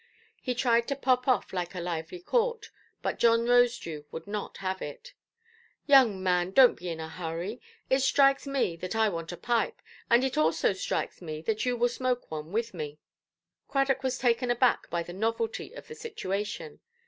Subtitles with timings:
[0.41, 2.71] He tried to pop off like a lively cork,
[3.03, 5.13] but John Rosedew would not have it.
[5.85, 7.61] "Young man, donʼt be in a hurry.
[7.87, 9.79] It strikes me that I want a pipe;
[10.09, 12.97] and it also strikes me that you will smoke one with me".
[13.67, 16.79] Cradock was taken aback by the novelty of the situation.